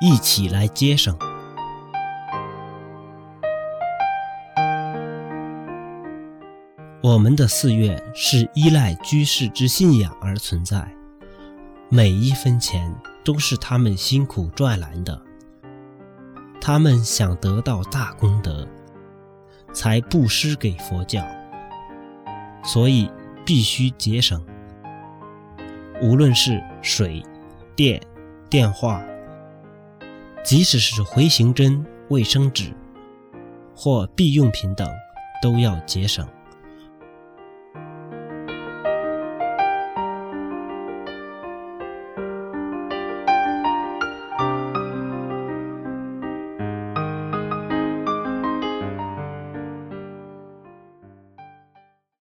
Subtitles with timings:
[0.00, 1.16] 一起来节省。
[7.00, 10.86] 我们的寺院是依赖居士之信仰而存在，
[11.88, 15.20] 每一分钱都是他们辛苦赚来的。
[16.60, 18.68] 他们想得到大功德，
[19.72, 21.24] 才布施给佛教，
[22.62, 23.10] 所以
[23.46, 24.44] 必须节省。
[26.02, 27.24] 无论是水、
[27.74, 28.00] 电、
[28.50, 29.02] 电话，
[30.48, 32.72] 即使是回形针、卫生纸
[33.76, 34.88] 或必用品等，
[35.42, 36.26] 都要节省。